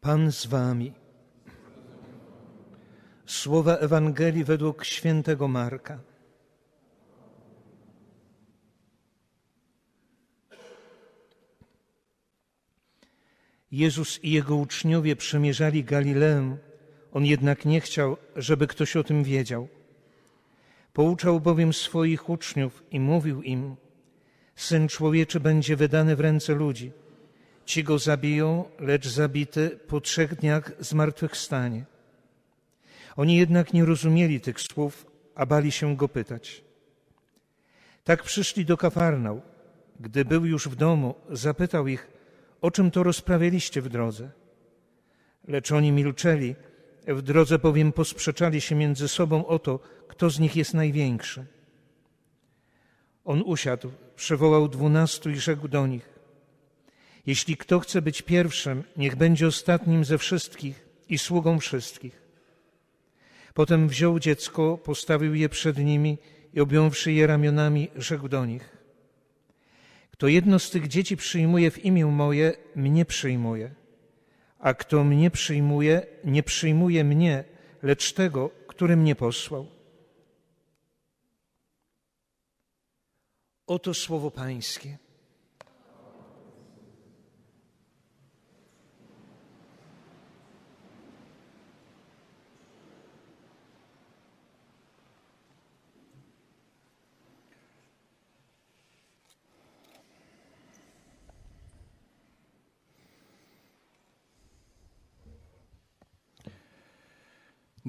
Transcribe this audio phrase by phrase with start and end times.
[0.00, 0.92] Pan z wami.
[3.26, 5.98] Słowa Ewangelii według świętego Marka.
[13.72, 16.56] Jezus i jego uczniowie przemierzali Galileę,
[17.12, 19.68] on jednak nie chciał, żeby ktoś o tym wiedział.
[20.92, 23.76] Pouczał bowiem swoich uczniów i mówił im:
[24.56, 26.92] Syn człowieczy będzie wydany w ręce ludzi.
[27.64, 31.84] Ci go zabiją, lecz zabity po trzech dniach zmartwychwstanie.
[33.16, 36.64] Oni jednak nie rozumieli tych słów, a bali się go pytać.
[38.04, 39.42] Tak przyszli do Kafarnał.
[40.00, 42.10] Gdy był już w domu, zapytał ich,
[42.60, 44.30] o czym to rozprawialiście w drodze.
[45.48, 46.54] Lecz oni milczeli,
[47.06, 51.46] w drodze bowiem posprzeczali się między sobą o to, kto z nich jest największy.
[53.24, 56.19] On usiadł, przywołał dwunastu i rzekł do nich:
[57.26, 62.22] Jeśli kto chce być pierwszym, niech będzie ostatnim ze wszystkich i sługą wszystkich.
[63.54, 66.18] Potem wziął dziecko, postawił je przed nimi
[66.54, 68.76] i objąwszy je ramionami, rzekł do nich:
[70.10, 73.74] Kto jedno z tych dzieci przyjmuje w imię moje, mnie przyjmuje.
[74.58, 77.44] A kto mnie przyjmuje, nie przyjmuje mnie,
[77.82, 79.66] lecz tego, który mnie posłał.
[83.66, 84.98] Oto słowo Pańskie.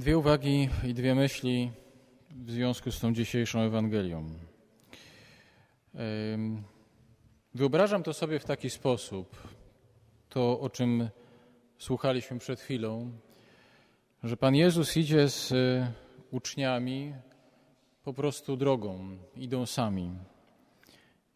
[0.01, 1.71] Dwie uwagi i dwie myśli
[2.29, 4.29] w związku z tą dzisiejszą Ewangelią.
[7.53, 9.47] Wyobrażam to sobie w taki sposób,
[10.29, 11.09] to o czym
[11.77, 13.11] słuchaliśmy przed chwilą,
[14.23, 15.91] że Pan Jezus idzie z e,
[16.31, 17.13] uczniami
[18.03, 20.11] po prostu drogą, idą sami.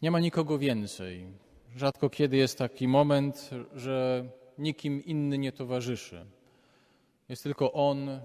[0.02, 1.28] Nie ma nikogo więcej.
[1.76, 4.26] Rzadko kiedy jest taki moment, że
[4.58, 6.26] nikim inny nie towarzyszy.
[7.30, 8.22] Jest tylko On,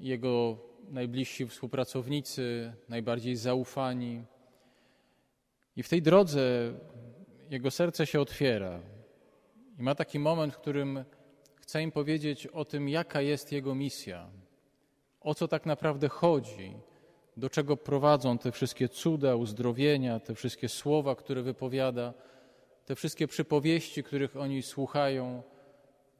[0.00, 0.58] jego
[0.90, 4.24] najbliżsi współpracownicy, najbardziej zaufani.
[5.76, 6.72] I w tej drodze
[7.50, 8.80] jego serce się otwiera.
[9.78, 11.04] I ma taki moment, w którym
[11.56, 14.30] chce im powiedzieć o tym, jaka jest jego misja,
[15.20, 16.74] o co tak naprawdę chodzi,
[17.36, 22.14] do czego prowadzą te wszystkie cuda, uzdrowienia, te wszystkie słowa, które wypowiada,
[22.84, 25.42] te wszystkie przypowieści, których oni słuchają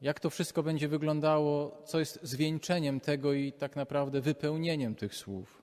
[0.01, 5.63] jak to wszystko będzie wyglądało, co jest zwieńczeniem tego i tak naprawdę wypełnieniem tych słów.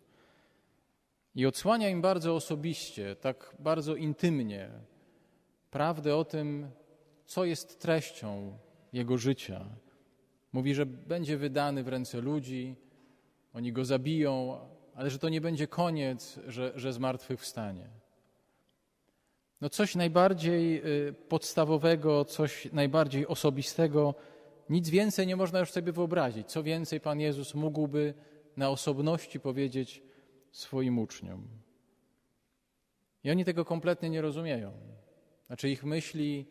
[1.35, 4.69] I odsłania im bardzo osobiście, tak bardzo intymnie
[5.72, 6.72] prawdę o tym,
[7.25, 8.57] co jest treścią
[8.94, 9.66] jego życia.
[10.53, 12.75] Mówi, że będzie wydany w ręce ludzi,
[13.53, 14.59] oni go zabiją,
[14.94, 17.90] ale że to nie będzie koniec, że, że zmartwychwstanie.
[19.66, 24.16] No coś najbardziej y, podstawowego, coś najbardziej osobistego,
[24.70, 26.48] nic więcej nie można już sobie wyobrazić.
[26.48, 28.14] Co więcej Pan Jezus mógłby
[28.58, 30.04] na osobności powiedzieć
[30.52, 31.48] swoim uczniom.
[33.24, 34.72] I oni tego kompletnie nie rozumieją.
[35.48, 36.46] Znaczy ich myśli,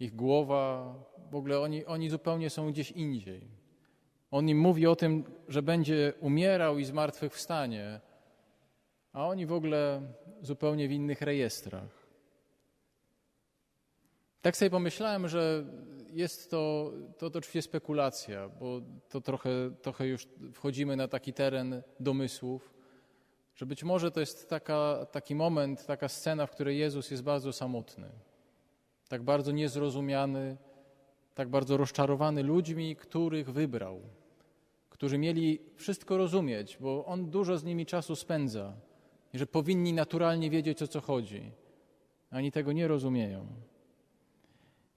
[0.00, 0.94] ich głowa,
[1.30, 3.48] w ogóle oni, oni zupełnie są gdzieś indziej.
[4.30, 8.00] On im mówi o tym, że będzie umierał i zmartwychwstanie,
[9.12, 10.02] a oni w ogóle
[10.42, 11.97] zupełnie w innych rejestrach.
[14.42, 15.64] Tak sobie pomyślałem, że
[16.12, 19.50] jest to, to, oczywiście spekulacja, bo to trochę,
[19.82, 22.74] trochę już wchodzimy na taki teren domysłów,
[23.54, 27.52] że być może to jest taka, taki moment, taka scena, w której Jezus jest bardzo
[27.52, 28.08] samotny,
[29.08, 30.56] tak bardzo niezrozumiany,
[31.34, 34.00] tak bardzo rozczarowany ludźmi, których wybrał,
[34.90, 38.72] którzy mieli wszystko rozumieć, bo On dużo z nimi czasu spędza
[39.32, 41.52] i że powinni naturalnie wiedzieć, o co chodzi.
[42.30, 43.46] Ani tego nie rozumieją.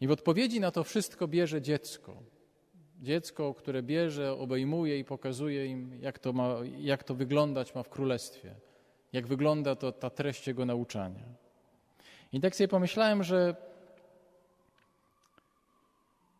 [0.01, 2.23] I w odpowiedzi na to wszystko bierze dziecko.
[3.01, 7.89] Dziecko, które bierze, obejmuje i pokazuje im, jak to, ma, jak to wyglądać ma w
[7.89, 8.55] królestwie,
[9.13, 11.23] jak wygląda to ta treść jego nauczania.
[12.33, 13.55] I tak sobie pomyślałem, że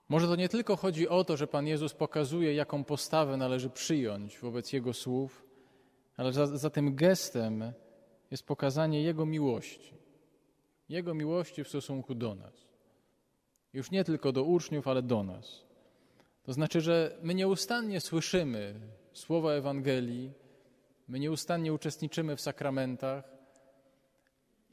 [0.10, 4.40] może to nie tylko chodzi o to, że Pan Jezus pokazuje, jaką postawę należy przyjąć
[4.40, 5.46] wobec Jego słów,
[6.18, 7.74] ale za, za tym gestem
[8.32, 9.94] jest pokazanie Jego miłości.
[10.90, 12.71] Jego miłości w stosunku do nas.
[13.74, 15.64] Już nie tylko do uczniów, ale do nas.
[16.44, 18.74] To znaczy, że my nieustannie słyszymy
[19.14, 20.34] słowa Ewangelii,
[21.08, 23.24] my nieustannie uczestniczymy w sakramentach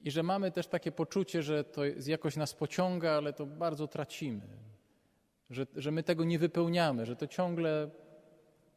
[0.02, 4.46] i że mamy też takie poczucie, że to jakoś nas pociąga, ale to bardzo tracimy.
[5.50, 7.90] że, że my tego nie wypełniamy, że to ciągle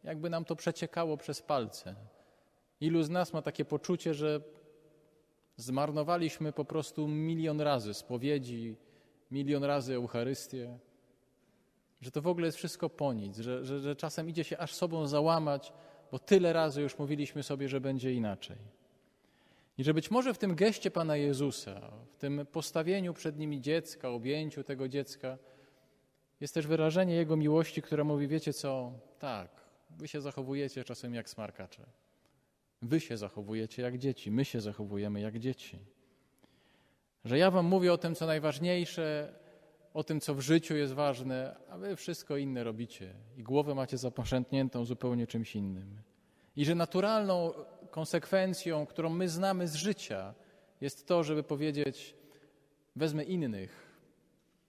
[0.03, 1.95] jakby nam to przeciekało przez palce.
[2.79, 4.41] Ilu z nas ma takie poczucie, że
[5.57, 8.75] zmarnowaliśmy po prostu milion razy spowiedzi,
[9.31, 10.77] milion razy Eucharystię,
[12.01, 14.73] że to w ogóle jest wszystko po nic, że, że, że czasem idzie się aż
[14.73, 15.73] sobą załamać,
[16.11, 18.57] bo tyle razy już mówiliśmy sobie, że będzie inaczej.
[19.77, 24.09] I że być może w tym geście Pana Jezusa, w tym postawieniu przed nimi dziecka,
[24.09, 25.37] objęciu tego dziecka,
[26.39, 29.49] jest też wyrażenie Jego miłości, które mówi, wiecie co, tak,
[29.89, 31.85] wy się zachowujecie czasem jak smarkacze.
[32.81, 35.79] Wy się zachowujecie jak dzieci, my się zachowujemy jak dzieci.
[37.31, 39.33] Że ja wam mówię o tym, co najważniejsze,
[39.93, 43.97] o tym, co w życiu jest ważne, a wy wszystko inne robicie i głowę macie
[43.97, 46.01] zaposzętniętą zupełnie czymś innym.
[46.55, 47.53] I że naturalną
[47.91, 50.33] konsekwencją, którą my znamy z życia,
[50.81, 52.15] jest to, żeby powiedzieć:
[52.95, 53.71] wezmę innych,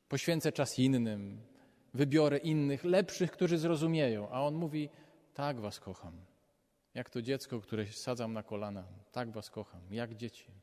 [0.09, 1.41] poświęcę czas innym,
[1.95, 4.29] wybiorę innych, lepszych, którzy zrozumieją.
[4.31, 4.89] A on mówi:
[5.35, 6.13] Tak was kocham.
[6.95, 8.85] Jak to dziecko, które sadzam na kolana.
[9.13, 10.63] Tak was kocham, jak dzieci.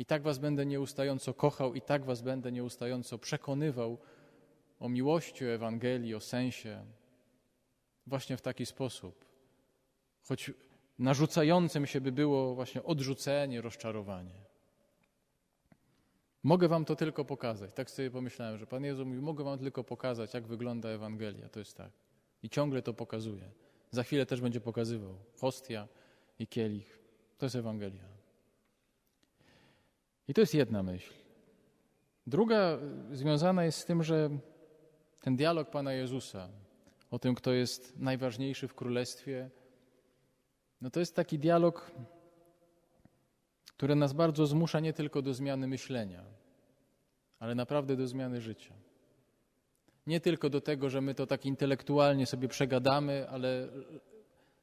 [0.00, 3.98] I tak was będę nieustająco kochał, i tak was będę nieustająco przekonywał
[4.78, 6.84] o miłości, o Ewangelii, o sensie.
[8.06, 9.24] Właśnie w taki sposób.
[10.22, 10.50] Choć
[10.98, 14.40] narzucającym się by było właśnie odrzucenie, rozczarowanie.
[16.42, 17.74] Mogę wam to tylko pokazać.
[17.74, 21.48] Tak sobie pomyślałem, że Pan Jezus mówi, mogę wam tylko pokazać, jak wygląda Ewangelia.
[21.48, 21.92] To jest tak.
[22.42, 23.50] I ciągle to pokazuje.
[23.90, 25.14] Za chwilę też będzie pokazywał.
[25.40, 25.88] Hostia
[26.38, 26.98] i kielich.
[27.38, 28.19] To jest Ewangelia.
[30.30, 31.12] I to jest jedna myśl.
[32.26, 32.78] Druga
[33.12, 34.30] związana jest z tym, że
[35.20, 36.48] ten dialog Pana Jezusa
[37.10, 39.50] o tym, kto jest najważniejszy w Królestwie,
[40.80, 41.90] no to jest taki dialog,
[43.76, 46.24] który nas bardzo zmusza nie tylko do zmiany myślenia,
[47.38, 48.74] ale naprawdę do zmiany życia.
[50.06, 53.68] Nie tylko do tego, że my to tak intelektualnie sobie przegadamy, ale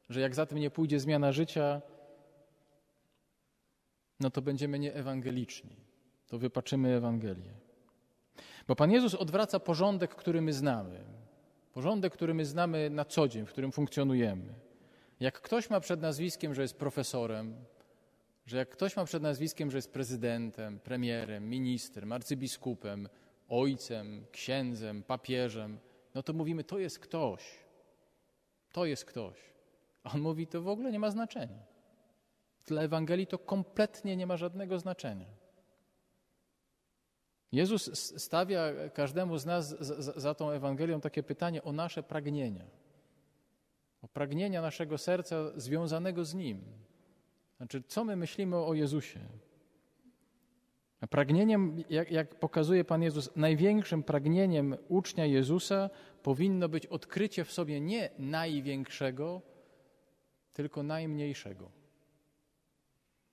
[0.09, 1.81] że jak za tym nie pójdzie zmiana życia,
[4.19, 5.75] no to będziemy nieewangeliczni.
[6.27, 7.53] To wypaczymy Ewangelię.
[8.67, 11.03] Bo Pan Jezus odwraca porządek, który my znamy.
[11.73, 14.53] Porządek, który my znamy na co dzień, w którym funkcjonujemy.
[15.19, 17.55] Jak ktoś ma przed nazwiskiem, że jest profesorem,
[18.45, 23.09] że jak ktoś ma przed nazwiskiem, że jest prezydentem, premierem, ministrem, arcybiskupem,
[23.49, 25.79] ojcem, księdzem, papieżem,
[26.15, 27.43] no to mówimy, to jest ktoś.
[28.71, 29.37] To jest ktoś.
[30.03, 31.76] A on mówi, to w ogóle nie ma znaczenia.
[32.67, 35.25] Dla Ewangelii to kompletnie nie ma żadnego znaczenia.
[37.51, 42.65] Jezus stawia każdemu z nas za, za tą Ewangelią takie pytanie o nasze pragnienia.
[44.01, 46.61] O pragnienia naszego serca związanego z Nim.
[47.57, 49.19] Znaczy, co my myślimy o Jezusie?
[51.01, 55.89] A pragnieniem, jak, jak, pokazuje Pan Jezus, największym pragnieniem ucznia Jezusa
[56.23, 59.41] powinno być odkrycie w sobie nie największego,
[60.53, 61.76] tylko najmniejszego.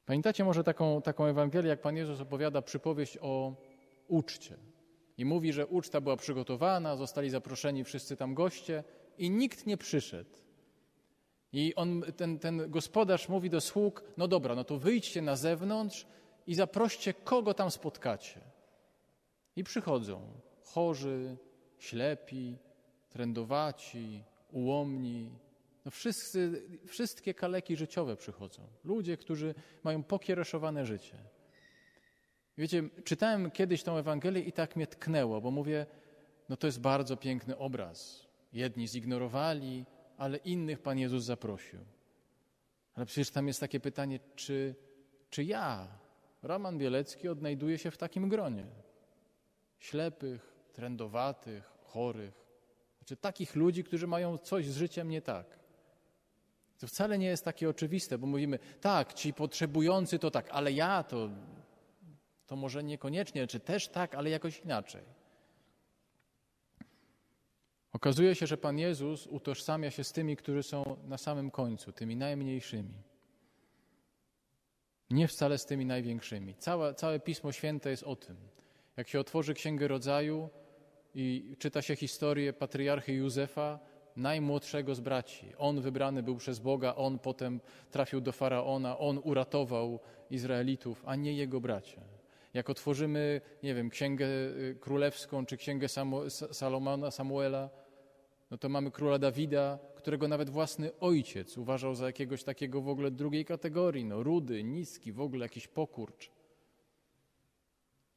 [0.06, 3.54] Pamiętacie może taką, taką Ewangelię, jak Pan Jezus opowiada przypowieść o
[4.08, 4.56] uczcie.
[5.18, 8.84] I mówi, że uczta była przygotowana, zostali zaproszeni wszyscy tam goście
[9.18, 10.30] i nikt nie przyszedł.
[11.52, 16.06] I on, ten, ten gospodarz mówi do sług, no dobra, no to wyjdźcie na zewnątrz
[16.46, 18.40] i zaproście, kogo tam spotkacie.
[19.56, 20.20] I przychodzą
[20.62, 21.36] chorzy,
[21.78, 22.58] ślepi,
[23.10, 25.30] trędowaci, ułomni.
[25.84, 28.62] No wszyscy, wszystkie kaleki życiowe przychodzą.
[28.84, 31.16] Ludzie, którzy mają pokiereszowane życie.
[32.58, 35.86] Wiecie, czytałem kiedyś tą Ewangelię i tak mnie tknęło, bo mówię,
[36.48, 38.26] no to jest bardzo piękny obraz.
[38.52, 39.84] Jedni zignorowali,
[40.16, 41.80] ale innych Pan Jezus zaprosił.
[42.94, 44.74] Ale przecież tam jest takie pytanie, czy,
[45.30, 45.88] czy ja,
[46.42, 48.66] Roman Bielecki, odnajduję się w takim gronie?
[49.78, 52.34] Ślepych, trędowatych, chorych.
[52.98, 55.63] Znaczy takich ludzi, którzy mają coś z życiem nie tak.
[56.78, 61.02] To wcale nie jest takie oczywiste, bo mówimy, tak, ci potrzebujący to tak, ale ja
[61.02, 61.30] to,
[62.46, 65.02] to może niekoniecznie, czy też tak, ale jakoś inaczej.
[67.92, 72.16] Okazuje się, że Pan Jezus utożsamia się z tymi, którzy są na samym końcu, tymi
[72.16, 72.94] najmniejszymi.
[75.10, 76.54] Nie wcale z tymi największymi.
[76.54, 78.36] Całe, całe Pismo Święte jest o tym.
[78.96, 80.48] Jak się otworzy Księgę Rodzaju
[81.14, 83.78] i czyta się historię patriarchy Józefa,
[84.16, 85.52] najmłodszego z braci.
[85.58, 91.34] On wybrany był przez Boga, on potem trafił do faraona, on uratował Izraelitów, a nie
[91.34, 92.00] jego bracia.
[92.54, 95.86] Jak otworzymy, nie wiem, Księgę y, Królewską czy Księgę
[96.52, 97.70] Salomona, Samuela,
[98.50, 103.10] no to mamy króla Dawida, którego nawet własny ojciec uważał za jakiegoś takiego w ogóle
[103.10, 106.30] drugiej kategorii, no rudy, niski, w ogóle jakiś pokurcz.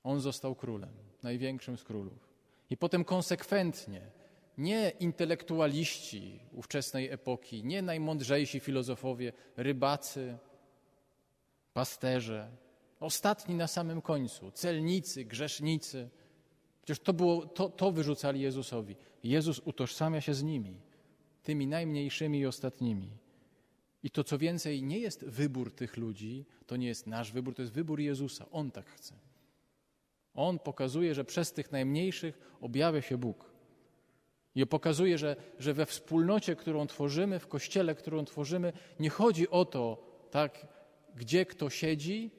[0.03, 2.29] On został królem, największym z królów.
[2.69, 4.01] I potem konsekwentnie
[4.57, 10.37] Nie intelektualiści ówczesnej epoki, nie najmądrzejsi filozofowie, rybacy,
[11.73, 12.51] pasterze,
[12.99, 16.09] ostatni na samym końcu, celnicy, grzesznicy.
[16.83, 18.95] Przecież to, było, to, to wyrzucali Jezusowi.
[19.23, 20.81] Jezus utożsamia się z nimi,
[21.43, 23.09] tymi najmniejszymi i ostatnimi.
[24.03, 27.61] I to co więcej, nie jest wybór tych ludzi, to nie jest nasz wybór, to
[27.61, 28.45] jest wybór Jezusa.
[28.51, 29.15] On tak chce.
[30.33, 33.56] On pokazuje, że przez tych najmniejszych objawia się Bóg.
[34.57, 39.65] I pokazuje, że, że we wspólnocie, którą tworzymy, w kościele, którą tworzymy, nie chodzi o
[39.65, 40.67] to, tak,
[41.15, 42.31] gdzie kto siedzi,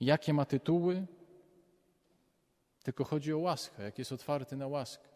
[0.00, 1.06] jakie ma tytuły,
[2.82, 5.08] tylko chodzi o łaskę, jak jest otwarty na łaskę.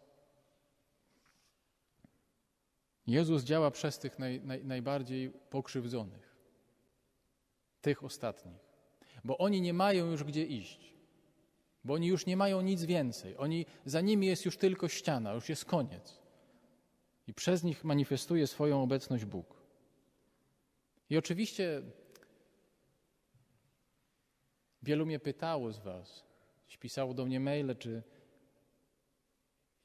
[3.07, 6.35] Jezus działa przez tych naj, naj, najbardziej pokrzywdzonych,
[7.81, 8.59] tych ostatnich,
[9.23, 10.98] bo oni nie mają już gdzie iść,
[11.83, 13.37] bo oni już nie mają nic więcej.
[13.37, 16.19] Oni, za nimi jest już tylko ściana, już jest koniec.
[17.27, 19.61] I przez nich manifestuje swoją obecność Bóg.
[21.09, 21.81] I oczywiście
[24.83, 26.29] wielu mnie pytało z Was,
[26.79, 28.03] pisało do mnie maile, czy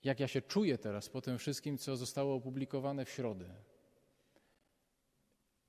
[0.04, 3.54] jak ja się czuję teraz po tym wszystkim, co zostało opublikowane w środę.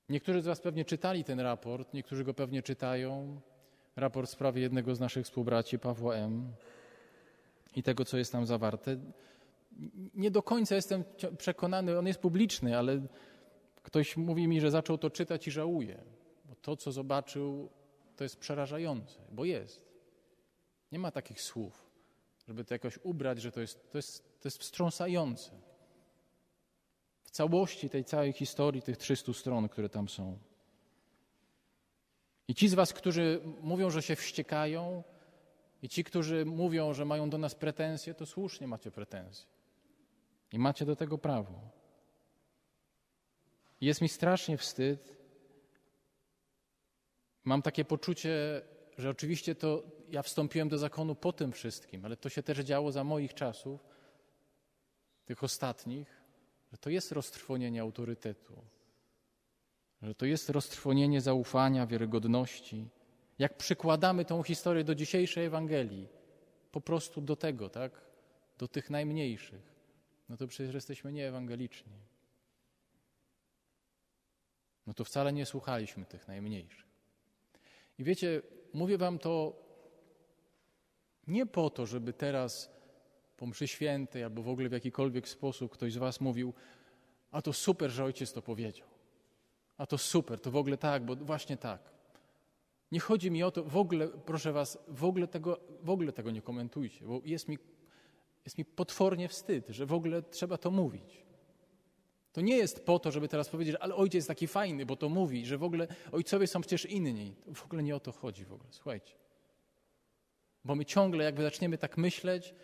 [0.10, 3.42] Niektórzy z Was pewnie czytali ten raport, niektórzy go pewnie czytają.
[3.96, 6.54] Raport w sprawie jednego z naszych współbraci, Pawła M.
[7.76, 8.98] i tego, co jest tam zawarte.
[10.14, 11.04] Nie do końca jestem
[11.38, 13.02] przekonany, on jest publiczny, ale
[13.84, 16.04] ktoś mówi mi, że zaczął to czytać i żałuje,
[16.46, 17.70] bo to, co zobaczył,
[18.16, 19.82] to jest przerażające, bo jest.
[20.92, 21.86] Nie ma takich słów
[22.48, 25.52] żeby to jakoś ubrać, że to jest, to jest, to jest wstrząsające.
[27.24, 30.38] W całości tej całej historii, tych 300 stron, które tam są.
[32.56, 35.04] Ci z Was, którzy mówią, że się wściekają,
[35.82, 39.48] i ci, którzy mówią, że mają do nas pretensje, to słusznie macie pretensje.
[40.52, 41.54] I macie do tego prawo.
[43.82, 45.18] Jest mi strasznie wstyd.
[47.44, 48.62] Mam takie poczucie,
[48.98, 52.92] że oczywiście to ja wstąpiłem do zakonu po tym wszystkim, ale to się też działo
[52.92, 53.86] za moich czasów,
[55.26, 56.22] tych ostatnich,
[56.72, 58.62] że to jest roztrwonienie autorytetu,
[60.06, 62.90] że to jest roztrwonienie zaufania, wiarygodności.
[63.40, 66.08] Jak przykładamy tą historię do dzisiejszej Ewangelii,
[66.72, 68.02] po prostu do tego, tak?
[68.58, 69.62] Do tych najmniejszych,
[70.30, 71.94] no to przecież jesteśmy nieewangeliczni.
[74.88, 76.86] No to wcale nie słuchaliśmy tych najmniejszych.
[78.00, 78.42] I wiecie,
[78.74, 79.66] mówię wam to
[81.28, 82.70] nie po to, żeby teraz
[83.38, 86.54] po mszy świętej albo w ogóle w jakikolwiek sposób ktoś z was mówił,
[87.32, 88.95] a to super, że ojciec to powiedział.
[89.78, 91.96] A to super, to w ogóle tak, bo właśnie tak.
[92.92, 96.32] Nie chodzi mi o to, w ogóle, proszę was, w ogóle tego, w ogóle tego
[96.32, 97.58] nie komentujcie, bo jest mi,
[98.46, 101.26] jest mi potwornie wstyd, że w ogóle trzeba to mówić.
[102.32, 105.10] To nie jest po to, żeby teraz powiedzieć, ale ojciec jest taki fajny, bo to
[105.10, 107.36] mówi, że w ogóle ojcowie są przecież inni.
[107.54, 109.14] W ogóle nie o to chodzi w ogóle, słuchajcie.
[110.66, 112.56] Bo my ciągle, jakby zaczniemy tak myśleć,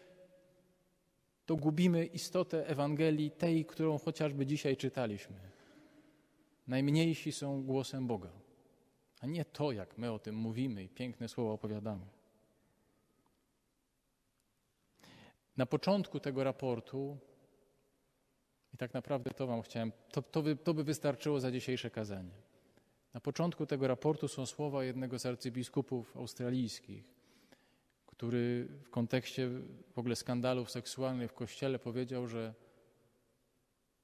[1.46, 5.36] to gubimy istotę Ewangelii, tej, którą chociażby dzisiaj czytaliśmy.
[6.68, 8.32] Najmniejsi są głosem Boga,
[9.22, 12.06] a nie to, jak my o tym mówimy i piękne słowa opowiadamy.
[15.58, 17.18] Na początku tego raportu,
[18.74, 22.32] i tak naprawdę to Wam chciałem, to, to, by, to by wystarczyło za dzisiejsze kazanie.
[23.14, 27.04] Na początku tego raportu są słowa jednego z arcybiskupów australijskich,
[28.06, 29.50] który w kontekście
[29.94, 32.54] w ogóle skandalów seksualnych w Kościele powiedział, że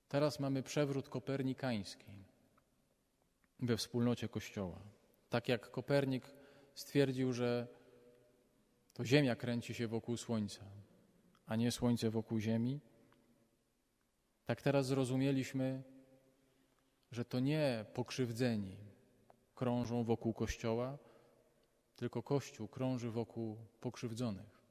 [0.08, 2.17] teraz mamy przewrót kopernikański
[3.60, 4.80] we wspólnocie Kościoła.
[5.30, 6.24] Tak jak Kopernik
[6.74, 7.68] stwierdził, że
[8.94, 10.66] to Ziemia kręci się wokół Słońca,
[11.46, 12.80] a nie Słońce wokół Ziemi,
[14.46, 15.84] tak teraz zrozumieliśmy,
[17.12, 18.78] że to nie pokrzywdzeni
[19.56, 20.98] krążą wokół Kościoła,
[21.96, 24.62] tylko Kościół krąży wokół pokrzywdzonych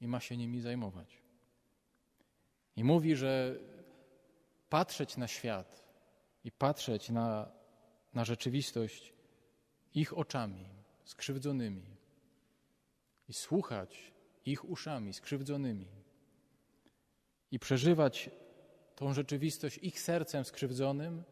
[0.00, 1.22] i ma się nimi zajmować.
[2.76, 3.58] I mówi, że
[4.68, 5.86] patrzeć na świat
[6.44, 7.52] i patrzeć na,
[8.14, 9.12] na rzeczywistość
[9.94, 10.66] ich oczami
[11.04, 11.82] skrzywdzonymi
[13.28, 14.12] i słuchać
[14.46, 15.88] ich uszami skrzywdzonymi
[17.50, 18.30] i przeżywać
[18.96, 21.22] tą rzeczywistość ich sercem skrzywdzonym,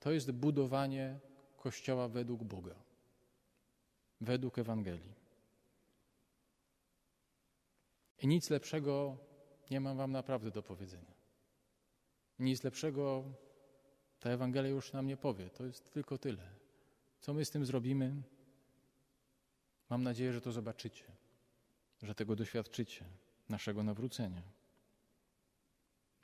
[0.00, 1.18] to jest budowanie
[1.56, 2.74] Kościoła według Boga
[4.20, 5.14] według Ewangelii.
[8.18, 9.16] I nic lepszego
[9.70, 11.14] nie mam Wam naprawdę do powiedzenia.
[12.38, 13.24] Nic lepszego
[14.20, 15.50] ta Ewangelia już nam nie powie.
[15.50, 16.42] To jest tylko tyle.
[17.20, 18.22] Co my z tym zrobimy?
[19.90, 21.04] Mam nadzieję, że to zobaczycie,
[22.02, 23.04] że tego doświadczycie,
[23.48, 24.42] naszego nawrócenia.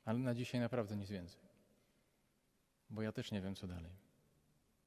[0.05, 1.41] Ale na dzisiaj naprawdę nic więcej.
[2.91, 4.06] Bo ja też nie wiem, co dalej.